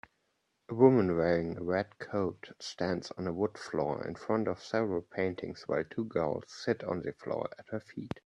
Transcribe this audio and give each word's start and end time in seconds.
A 0.69 0.73
woman 0.73 1.15
wearing 1.15 1.55
a 1.57 1.63
red 1.63 1.99
coat 1.99 2.51
stands 2.59 3.11
on 3.19 3.27
a 3.27 3.31
wood 3.31 3.55
floor 3.55 4.03
in 4.03 4.15
front 4.15 4.47
of 4.47 4.59
several 4.63 5.03
paintings 5.03 5.65
while 5.67 5.83
two 5.83 6.05
girls 6.05 6.45
sit 6.47 6.83
on 6.83 7.03
the 7.03 7.13
floor 7.13 7.47
at 7.59 7.67
her 7.69 7.81
feet 7.81 8.11